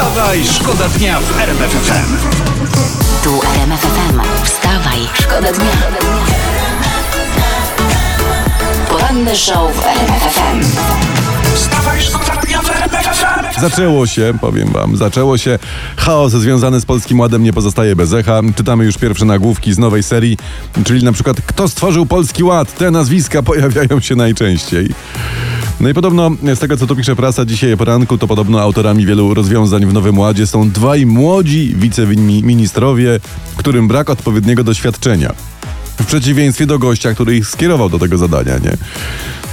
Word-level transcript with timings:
Wstawaj, 0.00 0.44
szkoda 0.44 0.88
dnia 0.88 1.20
w 1.20 1.38
RMF 1.40 1.70
FM. 1.70 2.16
Tu 3.24 3.40
RMF 3.54 3.80
FM. 3.80 4.20
Wstawaj, 4.44 4.98
szkoda 5.14 5.52
dnia. 5.52 5.70
Poranny 8.88 9.36
show 9.36 9.76
w 9.76 9.86
RMF 9.86 10.22
FM. 10.22 10.60
Wstawaj, 11.54 12.00
szkoda 12.02 12.40
dnia 12.46 12.62
w 12.62 12.70
RMF 12.70 13.06
FM. 13.06 13.60
Zaczęło 13.60 14.06
się, 14.06 14.34
powiem 14.40 14.68
wam, 14.68 14.96
zaczęło 14.96 15.38
się. 15.38 15.58
Chaos 15.96 16.32
związany 16.32 16.80
z 16.80 16.84
Polskim 16.84 17.20
Ładem 17.20 17.42
nie 17.42 17.52
pozostaje 17.52 17.96
bez 17.96 18.12
echa. 18.12 18.40
Czytamy 18.56 18.84
już 18.84 18.98
pierwsze 18.98 19.24
nagłówki 19.24 19.72
z 19.72 19.78
nowej 19.78 20.02
serii, 20.02 20.36
czyli 20.84 21.04
na 21.04 21.12
przykład 21.12 21.36
kto 21.46 21.68
stworzył 21.68 22.06
Polski 22.06 22.44
Ład? 22.44 22.74
Te 22.78 22.90
nazwiska 22.90 23.42
pojawiają 23.52 24.00
się 24.00 24.16
najczęściej. 24.16 24.88
No 25.80 25.88
i 25.88 25.94
podobno, 25.94 26.30
z 26.54 26.58
tego 26.58 26.76
co 26.76 26.86
tu 26.86 26.96
pisze 26.96 27.16
prasa 27.16 27.44
dzisiaj 27.44 27.76
poranku, 27.76 28.18
to 28.18 28.26
podobno 28.26 28.60
autorami 28.60 29.06
wielu 29.06 29.34
rozwiązań 29.34 29.86
w 29.86 29.92
Nowym 29.92 30.18
Ładzie 30.18 30.46
są 30.46 30.70
dwaj 30.70 31.06
młodzi 31.06 31.74
wiceministrowie, 31.76 33.20
którym 33.56 33.88
brak 33.88 34.10
odpowiedniego 34.10 34.64
doświadczenia. 34.64 35.32
W 36.00 36.06
przeciwieństwie 36.06 36.66
do 36.66 36.78
gościa, 36.78 37.14
który 37.14 37.36
ich 37.36 37.46
skierował 37.46 37.88
do 37.88 37.98
tego 37.98 38.18
zadania, 38.18 38.58
nie? 38.58 38.76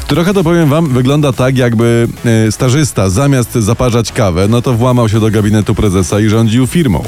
Trochę 0.08 0.34
to 0.34 0.44
powiem 0.44 0.70
wam, 0.70 0.90
wygląda 0.90 1.34
tak, 1.34 1.58
jakby 1.58 2.08
e, 2.26 2.52
stażysta 2.52 3.10
zamiast 3.10 3.54
zaparzać 3.54 4.12
kawę, 4.12 4.48
no 4.48 4.62
to 4.62 4.74
włamał 4.74 5.10
się 5.10 5.20
do 5.20 5.32
gabinetu 5.32 5.76
prezesa 5.76 6.20
i 6.20 6.30
rządził 6.30 6.68
firmą. 6.68 7.04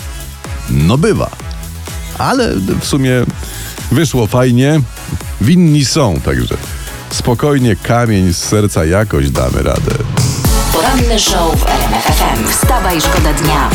No 0.69 0.97
bywa. 0.97 1.29
Ale 2.17 2.55
w 2.55 2.85
sumie 2.85 3.11
wyszło 3.91 4.27
fajnie. 4.27 4.81
Winni 5.41 5.85
są, 5.85 6.19
także 6.25 6.57
spokojnie 7.15 7.75
kamień 7.75 8.33
z 8.33 8.37
serca 8.37 8.85
jakoś 8.85 9.29
damy 9.29 9.63
radę. 9.63 9.91
Poranny 10.73 11.19
show 11.19 11.59
w 11.59 11.67
RMF 11.67 12.03
FM. 12.03 12.47
Wstawaj, 12.47 13.01
szkoda 13.01 13.33
dnia. 13.33 13.69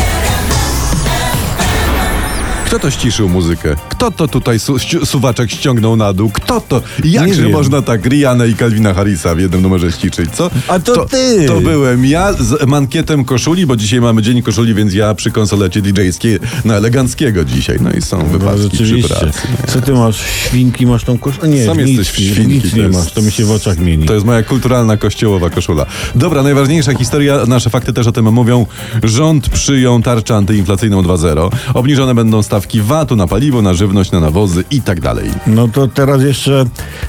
Kto 2.75 2.83
to 2.83 2.91
ściszył 2.91 3.29
muzykę? 3.29 3.77
Kto 3.89 4.11
to 4.11 4.29
tutaj 4.29 4.59
su 4.61 4.77
suwaczek 5.05 5.51
ściągnął 5.51 5.97
na 5.97 6.13
dół? 6.13 6.31
Kto 6.31 6.61
to? 6.61 6.83
Jakże 7.05 7.49
można 7.49 7.83
tak 7.83 8.07
Rihanna 8.07 8.47
i 8.47 8.55
Calvina 8.55 8.95
Harrisa 8.95 9.35
w 9.35 9.41
jednym 9.41 9.63
numerze 9.63 9.93
ściszyć, 9.93 10.31
co? 10.31 10.51
A 10.69 10.79
to 10.79 11.07
ty. 11.07 11.45
To 11.47 11.61
byłem 11.61 12.05
ja 12.05 12.33
z 12.33 12.67
mankietem 12.67 13.25
koszuli, 13.25 13.67
bo 13.67 13.77
dzisiaj 13.77 14.01
mamy 14.01 14.23
dzień 14.23 14.43
koszuli, 14.43 14.75
więc 14.75 14.95
ja 14.95 15.15
przy 15.15 15.31
konsolecie 15.31 15.83
DJ-skiej 15.83 16.39
na 16.65 16.75
eleganckiego 16.75 17.45
dzisiaj. 17.45 17.79
No 17.81 17.93
i 17.93 18.03
są 18.03 18.19
No, 18.19 18.25
wypadki 18.25 18.69
przy 18.85 18.99
pracy. 19.09 19.31
Co 19.67 19.81
ty 19.81 19.93
masz? 19.93 20.21
Świnki 20.47 20.87
masz 20.87 21.05
tą 21.05 21.19
koszulę? 21.19 21.49
Nie, 21.49 21.67
Sam 21.67 21.79
nic, 21.85 21.99
jesteś 21.99 22.09
świnki, 22.33 22.47
nic 22.53 22.71
to 22.71 22.77
nie 22.77 22.83
jest- 22.83 22.95
masz, 22.99 23.13
to 23.13 23.23
mi 23.23 23.33
się 23.33 23.45
w 23.45 23.51
oczach 23.51 23.79
mieni. 23.79 24.07
To 24.07 24.15
jest 24.15 24.27
moja 24.27 24.43
kulturalna 24.43 24.97
kościołowa 24.97 25.51
koszula. 25.51 25.87
Dobra, 26.15 26.43
najważniejsza 26.43 26.95
historia, 26.95 27.39
nasze 27.47 27.71
fakty 27.71 27.93
też 27.93 28.07
o 28.07 28.13
tym 28.13 28.33
mówią. 28.33 28.67
Rząd 29.03 29.49
przyjął 29.49 30.03
tarczę 30.03 30.37
antyinflacyjną 30.37 31.03
2.0. 31.03 31.51
Obniżone 31.75 32.15
będą 32.15 32.43
stawki 32.43 32.64
VAT-u 32.83 33.17
na 33.17 33.27
paliwo, 33.27 33.63
na 33.63 33.75
żywność, 33.75 34.11
na 34.11 34.21
nawozy 34.21 34.65
i 34.71 34.83
tak 34.83 35.01
dalej. 35.01 35.31
No 35.47 35.69
to 35.69 35.89
teraz 35.89 36.23
jeszcze 36.23 36.65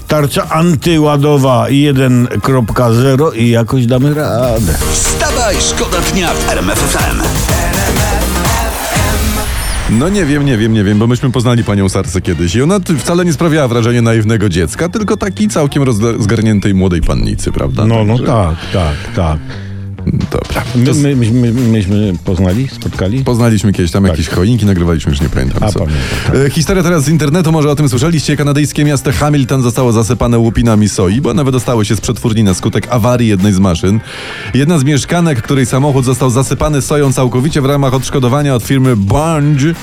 tarcza 0.07 0.49
antyładowa 0.49 1.65
1.0 1.69 3.35
i 3.35 3.49
jakoś 3.49 3.85
damy 3.85 4.13
radę. 4.13 4.73
Wstawaj, 4.91 5.55
szkoda 5.59 5.97
dnia 6.13 6.33
w 6.33 6.49
RMF 6.49 6.79
FM. 6.79 7.21
No 9.89 10.09
nie 10.09 10.25
wiem, 10.25 10.45
nie 10.45 10.57
wiem, 10.57 10.73
nie 10.73 10.83
wiem, 10.83 10.99
bo 10.99 11.07
myśmy 11.07 11.31
poznali 11.31 11.63
panią 11.63 11.89
Sarsę 11.89 12.21
kiedyś 12.21 12.55
i 12.55 12.61
ona 12.61 12.79
wcale 12.99 13.25
nie 13.25 13.33
sprawiała 13.33 13.67
wrażenia 13.67 14.01
naiwnego 14.01 14.49
dziecka, 14.49 14.89
tylko 14.89 15.17
takiej 15.17 15.47
całkiem 15.47 15.83
rozgarniętej 15.83 16.73
młodej 16.73 17.01
pannicy, 17.01 17.51
prawda? 17.51 17.85
No, 17.85 18.05
no 18.05 18.19
tak, 18.19 18.55
tak, 18.73 19.15
tak. 19.15 19.37
Dobra. 20.31 20.63
My, 20.75 20.93
z- 20.93 21.31
my, 21.31 21.51
myśmy, 21.53 22.13
poznali, 22.23 22.67
spotkali? 22.67 23.23
Poznaliśmy 23.23 23.73
kiedyś 23.73 23.91
tam 23.91 24.05
jakieś 24.05 24.27
choinki, 24.29 24.65
nagrywaliśmy, 24.65 25.09
już 25.11 25.21
nie 25.21 25.29
pamiętam 25.29 25.59
Tak. 25.59 25.69
A, 25.69 25.71
co. 25.71 25.79
pamiętam, 25.79 26.01
tak. 26.27 26.35
E, 26.35 26.49
Historia 26.49 26.83
teraz 26.83 27.03
z 27.03 27.09
internetu, 27.09 27.51
może 27.51 27.69
o 27.71 27.75
tym 27.75 27.89
słyszeliście. 27.89 28.37
Kanadyjskie 28.37 28.85
miasto 28.85 29.11
Hamilton 29.11 29.61
zostało 29.61 29.91
zasypane 29.91 30.37
łupinami 30.39 30.89
soi, 30.89 31.21
bo 31.21 31.29
one 31.29 31.43
wydostały 31.43 31.85
się 31.85 31.95
z 31.95 32.01
przetwórni 32.01 32.43
na 32.43 32.53
skutek 32.53 32.87
awarii 32.89 33.27
jednej 33.29 33.53
z 33.53 33.59
maszyn. 33.59 33.99
Jedna 34.53 34.79
z 34.79 34.83
mieszkanek, 34.83 35.41
której 35.41 35.65
samochód 35.65 36.05
został 36.05 36.29
zasypany 36.29 36.81
soją 36.81 37.13
całkowicie 37.13 37.61
w 37.61 37.65
ramach 37.65 37.93
odszkodowania 37.93 38.55
od 38.55 38.63
firmy 38.63 38.95
Bunge, 38.95 39.73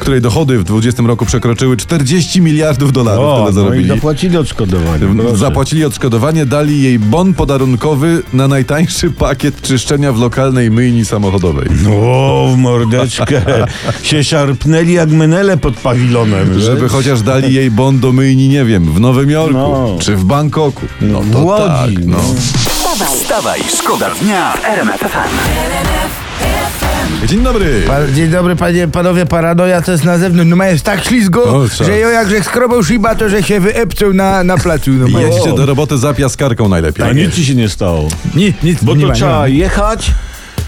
której 0.00 0.20
dochody 0.20 0.58
w 0.58 0.64
2020 0.64 1.02
roku 1.02 1.26
przekroczyły 1.26 1.76
40 1.76 2.40
miliardów 2.42 2.92
dolarów. 2.92 3.24
O, 3.24 3.32
tyle 3.34 3.44
no 3.44 3.50
i 3.50 3.54
zarobili. 3.54 3.88
zapłacili 3.88 4.36
odszkodowanie. 4.36 5.06
proszę. 5.16 5.36
Zapłacili 5.36 5.84
odszkodowanie, 5.84 6.46
dali 6.46 6.82
jej 6.82 6.98
bon 6.98 7.34
podarunkowy 7.34 8.22
na 8.32 8.48
najtańszy 8.48 9.10
pakiet 9.10 9.60
czyszczenia 9.62 10.12
w 10.12 10.18
lokalnej 10.18 10.70
myjni 10.70 11.04
samochodowej. 11.04 11.68
O, 12.02 12.48
w 12.54 12.58
mordeczkę. 12.58 13.42
się 14.02 14.24
szarpnęli 14.24 14.92
jak 14.92 15.10
menele 15.10 15.56
pod 15.56 15.74
pawilonem. 15.76 16.60
Żeby 16.60 16.80
wiesz? 16.82 16.92
chociaż 16.92 17.22
dali 17.22 17.54
jej 17.54 17.70
bon 17.70 18.00
do 18.00 18.12
myjni, 18.12 18.48
nie 18.48 18.64
wiem, 18.64 18.84
w 18.84 19.00
Nowym 19.00 19.30
Jorku 19.30 19.58
No. 19.58 19.96
czy 20.00 20.16
w 20.16 20.24
Bangkoku. 20.24 20.86
No 21.00 21.20
W 21.20 21.32
to 21.32 21.38
Łodzi, 21.40 21.64
tak, 21.96 22.06
no. 22.06 22.16
no. 22.16 22.22
Wstawaj, 22.40 23.08
Wstawaj, 23.18 23.60
szkoda 23.78 24.10
dnia 24.22 24.52
w 24.52 24.64
RMF 24.64 25.00
FM. 25.00 26.29
Dzień 27.26 27.42
dobry. 27.42 27.82
Pa- 27.86 28.06
Dzień 28.14 28.28
dobry 28.30 28.56
panie, 28.56 28.88
panowie, 28.88 29.26
paranoja 29.26 29.82
to 29.82 29.92
jest 29.92 30.04
na 30.04 30.18
zewnątrz. 30.18 30.50
No 30.50 30.56
ma 30.56 30.66
jest 30.66 30.84
tak 30.84 31.04
ślizgo, 31.04 31.44
O, 31.44 31.66
że 31.84 31.98
jo 31.98 32.08
jak 32.08 32.30
że 32.30 32.42
skrobał 32.44 32.82
szyba, 32.82 33.14
to 33.14 33.28
że 33.28 33.42
się 33.42 33.60
wyepcał 33.60 34.12
na, 34.12 34.44
na 34.44 34.56
placu. 34.58 34.90
No, 34.90 35.08
ma- 35.08 35.20
Jedźcie 35.20 35.52
do 35.52 35.66
roboty 35.66 35.98
za 35.98 36.14
piaskarką 36.14 36.68
najlepiej. 36.68 37.06
A 37.06 37.12
nic 37.12 37.34
ci 37.34 37.44
się 37.46 37.54
nie 37.54 37.68
stało. 37.68 38.08
Ni, 38.34 38.54
nic 38.62 38.84
Bo 38.84 38.94
nie 38.94 39.00
to 39.00 39.06
ma, 39.06 39.12
nie 39.12 39.18
trzeba 39.18 39.38
ma. 39.38 39.48
jechać 39.48 40.10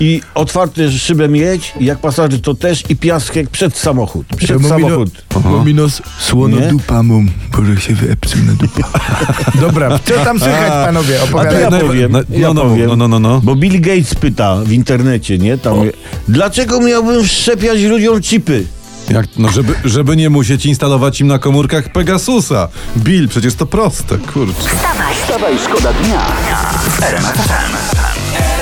i 0.03 0.21
otwarte 0.35 0.91
szybę 0.93 1.29
mieć, 1.29 1.73
jak 1.81 1.99
pasażer 1.99 2.41
to 2.41 2.55
też 2.55 2.83
i 2.89 2.97
piasek 2.97 3.51
przed 3.51 3.77
samochód. 3.79 4.27
Przed 4.37 4.57
Bo 4.57 4.63
no- 4.63 4.69
samochód. 4.69 5.25
Bo 5.45 5.65
mi 5.65 5.75
nos 5.75 6.03
słono 6.19 6.61
Nie? 6.61 6.67
dupa 6.67 7.03
mum, 7.03 7.31
się 7.79 7.95
wyepczył 7.95 8.45
na 8.45 8.53
dupa. 8.53 8.89
Dobra, 9.67 9.99
co 9.99 10.15
tam 10.25 10.39
słychać 10.41 10.87
panowie, 10.87 11.17
A 11.23 11.27
to 11.27 11.29
opowiadaj. 11.29 11.63
ja 11.63 11.71
Naj- 11.71 11.81
powiem, 11.87 12.13
no, 12.13 12.19
ja 12.31 12.49
no, 12.49 12.55
no, 12.55 12.63
powiem. 12.71 12.89
no, 12.89 12.97
no, 12.97 13.09
no, 13.09 13.19
no. 13.19 13.41
Bo 13.41 13.55
Bill 13.57 13.81
Gates 13.81 14.15
pyta 14.15 14.57
w 14.65 14.73
internecie, 14.73 15.39
nie? 15.39 15.59
Tam, 15.59 15.77
dlaczego 16.29 16.81
miałbym 16.81 17.25
wszczepiać 17.25 17.81
ludziom 17.83 18.21
chipy? 18.23 18.65
Jak, 19.11 19.27
no 19.37 19.49
żeby, 19.53 19.75
żeby 19.85 20.17
nie 20.17 20.31
musieć 20.31 20.67
instalować 20.67 21.21
im 21.21 21.27
na 21.27 21.39
komórkach 21.39 21.93
Pegasusa. 21.93 22.69
Bill, 22.97 23.29
przecież 23.29 23.55
to 23.55 23.67
proste, 23.67 24.19
kurczę. 24.19 24.53
wstawaj. 24.59 25.15
Wstawaj, 25.23 25.55
szkoda 25.65 25.93
dnia 25.93 26.21
w 26.99 27.03
RMF 27.03 27.33
FM. 27.35 28.62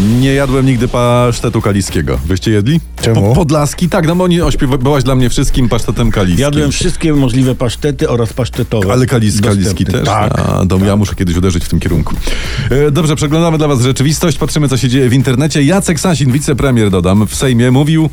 Nie 0.19 0.33
jadłem 0.33 0.65
nigdy 0.65 0.87
pasztetu 0.87 1.61
kaliskiego. 1.61 2.19
Wyście 2.25 2.51
jedli? 2.51 2.79
Czemu? 3.01 3.21
Po, 3.21 3.35
podlaski? 3.35 3.89
Tak, 3.89 4.07
no 4.07 4.15
bo 4.15 4.27
byłaś 4.77 5.03
dla 5.03 5.15
mnie 5.15 5.29
wszystkim 5.29 5.69
pasztetem 5.69 6.11
kaliskim. 6.11 6.41
Jadłem 6.41 6.71
wszystkie 6.71 7.13
możliwe 7.13 7.55
pasztety 7.55 8.09
oraz 8.09 8.33
pasztetowe. 8.33 8.93
Ale 8.93 9.05
kalis, 9.05 9.41
kaliski 9.41 9.85
też? 9.85 10.05
Tak. 10.05 10.39
A, 10.39 10.65
to 10.65 10.77
ja 10.77 10.95
muszę 10.95 11.15
kiedyś 11.15 11.35
uderzyć 11.35 11.65
w 11.65 11.69
tym 11.69 11.79
kierunku. 11.79 12.15
E, 12.69 12.91
dobrze, 12.91 13.15
przeglądamy 13.15 13.57
dla 13.57 13.67
was 13.67 13.81
rzeczywistość, 13.81 14.37
patrzymy 14.37 14.69
co 14.69 14.77
się 14.77 14.89
dzieje 14.89 15.09
w 15.09 15.13
internecie. 15.13 15.63
Jacek 15.63 15.99
Sasin, 15.99 16.31
wicepremier 16.31 16.89
dodam, 16.89 17.27
w 17.27 17.35
Sejmie 17.35 17.71
mówił, 17.71 18.09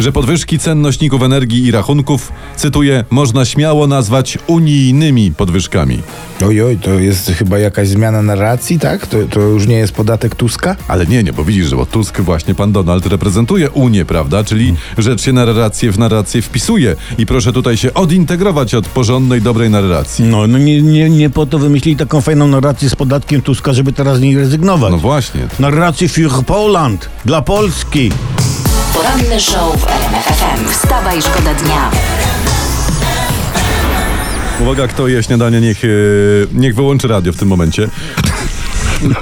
że 0.00 0.12
podwyżki 0.12 0.58
cen 0.58 0.80
nośników 0.80 1.22
energii 1.22 1.66
i 1.66 1.70
rachunków, 1.70 2.32
cytuję, 2.56 3.04
można 3.10 3.44
śmiało 3.44 3.86
nazwać 3.86 4.38
unijnymi 4.46 5.32
podwyżkami. 5.36 6.02
Oj, 6.46 6.62
oj, 6.62 6.76
to 6.76 6.90
jest 6.90 7.32
chyba 7.38 7.58
jakaś 7.58 7.88
zmiana 7.88 8.22
narracji, 8.22 8.78
tak? 8.78 9.06
To, 9.06 9.16
to 9.30 9.40
już 9.40 9.66
nie 9.66 9.76
jest 9.76 9.92
podatek 9.92 10.34
Tuska? 10.34 10.76
Ale 10.88 11.06
nie, 11.06 11.22
nie, 11.22 11.32
bo 11.32 11.41
widzisz, 11.44 11.66
że 11.66 11.76
bo 11.76 11.86
Tusk 11.86 12.20
właśnie 12.20 12.54
pan 12.54 12.72
Donald 12.72 13.06
reprezentuje 13.06 13.70
Unię, 13.70 14.04
prawda? 14.04 14.44
Czyli 14.44 14.74
rzecz 14.98 15.22
się 15.22 15.32
narrację 15.32 15.92
w 15.92 15.98
narrację 15.98 16.42
wpisuje. 16.42 16.96
I 17.18 17.26
proszę 17.26 17.52
tutaj 17.52 17.76
się 17.76 17.94
odintegrować 17.94 18.74
od 18.74 18.88
porządnej, 18.88 19.42
dobrej 19.42 19.70
narracji. 19.70 20.24
No, 20.24 20.46
no 20.46 20.58
nie, 20.58 20.82
nie, 20.82 21.10
nie 21.10 21.30
po 21.30 21.46
to 21.46 21.58
wymyślili 21.58 21.96
taką 21.96 22.20
fajną 22.20 22.48
narrację 22.48 22.90
z 22.90 22.94
podatkiem 22.94 23.42
Tuska, 23.42 23.72
żeby 23.72 23.92
teraz 23.92 24.18
z 24.18 24.20
niej 24.20 24.36
rezygnować. 24.36 24.92
No 24.92 24.98
właśnie. 24.98 25.40
Narrację 25.58 26.08
für 26.08 26.42
Poland, 26.42 27.08
dla 27.24 27.42
Polski. 27.42 28.12
Poranny 28.94 29.40
show 29.40 29.80
w 29.80 29.86
RMF 29.86 30.24
FM. 30.24 30.68
Wstawaj, 30.68 31.22
szkoda 31.22 31.54
dnia. 31.54 31.90
Uwaga, 34.60 34.88
kto 34.88 35.08
je 35.08 35.22
śniadanie, 35.22 35.60
niech, 35.60 35.84
e, 35.84 35.88
niech 36.52 36.74
wyłączy 36.74 37.08
radio 37.08 37.32
w 37.32 37.36
tym 37.36 37.48
momencie. 37.48 37.88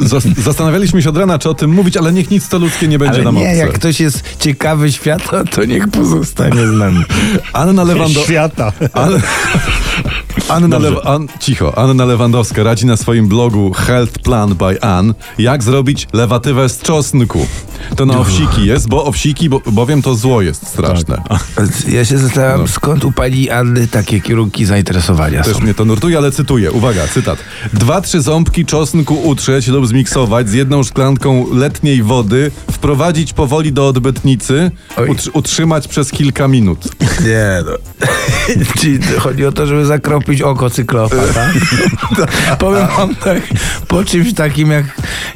Zas- 0.01 0.41
Zastanawialiśmy 0.43 1.03
się 1.03 1.09
od 1.09 1.17
rana, 1.17 1.39
czy 1.39 1.51
o 1.51 1.55
tym 1.55 1.71
mówić, 1.71 1.97
ale 1.97 2.13
niech 2.13 2.31
nic 2.31 2.49
to 2.49 2.59
ludzkie 2.59 2.89
nie 2.89 2.99
będzie 2.99 3.15
Ale 3.15 3.25
nam 3.25 3.35
nie, 3.35 3.41
obce. 3.41 3.57
jak 3.57 3.73
ktoś 3.73 4.01
jest 4.01 4.23
ciekawy 4.39 4.93
świata, 4.93 5.45
to 5.45 5.65
niech 5.65 5.89
pozostanie 5.89 6.67
z 6.67 6.71
nami. 6.73 7.05
Anna 7.53 7.85
Lewando... 7.85 8.21
Świata. 8.21 8.73
Anna, 8.93 9.19
Anna, 10.49 10.79
Lew... 10.79 10.95
An... 11.07 11.27
Cicho. 11.41 11.79
Anna 11.79 12.05
Lewandowska 12.05 12.63
radzi 12.63 12.87
na 12.87 12.97
swoim 12.97 13.29
blogu 13.29 13.73
Health 13.73 14.19
Plan 14.19 14.55
by 14.55 14.83
Ann, 14.83 15.15
jak 15.39 15.63
zrobić 15.63 16.09
lewatywę 16.13 16.69
z 16.69 16.79
czosnku. 16.79 17.47
To 17.97 18.07
na 18.07 18.19
owsiki 18.19 18.67
jest, 18.67 18.89
bo 18.89 19.05
owsiki, 19.05 19.49
bo, 19.49 19.61
bowiem 19.73 20.03
to 20.03 20.15
zło 20.15 20.43
jest 20.43 20.67
straszne. 20.67 21.23
Ja 21.89 22.05
się 22.05 22.19
zastanawiam, 22.19 22.69
skąd 22.69 23.05
u 23.05 23.13
pani 23.13 23.51
Anny 23.51 23.87
takie 23.87 24.21
kierunki 24.21 24.65
zainteresowania 24.65 25.43
Też 25.43 25.57
są. 25.57 25.63
mnie 25.63 25.75
to 25.75 25.85
nurtuje, 25.85 26.19
ale 26.19 26.33
cytuję. 26.33 26.73
Uwaga, 26.73 27.09
cytat. 27.09 27.39
Dwa, 27.73 28.01
trzy 28.01 28.21
ząbki 28.23 28.67
czosnku 28.67 29.15
utrzeć, 29.15 29.67
to 29.67 29.87
zmiksować 29.87 30.49
z 30.49 30.53
jedną 30.53 30.83
szklanką 30.83 31.47
letniej 31.55 32.03
wody, 32.03 32.51
wprowadzić 32.81 33.33
powoli 33.33 33.73
do 33.73 33.89
odbytnicy, 33.89 34.71
utr- 34.97 35.31
utrzymać 35.33 35.89
przez 35.89 36.11
kilka 36.11 36.49
minut. 36.49 36.89
Nie 37.01 37.63
no. 37.67 37.73
Czyli 38.81 38.99
chodzi 39.19 39.47
o 39.47 39.53
to, 39.53 39.67
żeby 39.67 39.87
zakropić 39.87 40.43
oko 40.43 40.71
cyklopa, 40.71 41.17
tak? 41.35 41.53
Powiem 42.59 42.87
wam 42.97 43.15
tak, 43.15 43.43
po 43.89 44.05
czymś 44.05 44.35
takim 44.35 44.71
jak, 44.71 44.85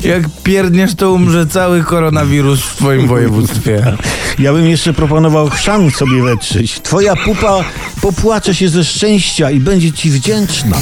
jak 0.01 0.23
pierdniesz, 0.43 0.95
to 0.95 1.13
umrze 1.13 1.47
cały 1.47 1.83
koronawirus 1.83 2.61
w 2.61 2.77
twoim 2.77 3.09
województwie. 3.09 3.97
Ja 4.39 4.53
bym 4.53 4.69
jeszcze 4.69 4.93
proponował 4.93 5.51
chrzan 5.51 5.91
sobie 5.91 6.23
wetrzyć. 6.23 6.81
Twoja 6.83 7.17
pupa 7.17 7.65
popłacze 8.03 8.55
się 8.55 8.69
ze 8.69 8.85
szczęścia 8.85 9.51
i 9.51 9.61
będzie 9.61 9.93
ci 9.93 10.11
wdzięczna. 10.11 10.77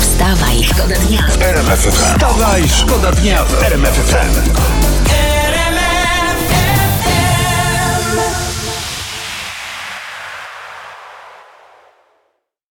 Wstawaj, 0.00 0.64
szkoda 0.64 0.94
dnia. 1.08 1.24
Wstawaj, 1.90 2.62
szkoda 2.68 3.12
dnia 3.12 3.44
w 3.44 3.62
RMF 3.62 3.94
FM. 3.94 4.91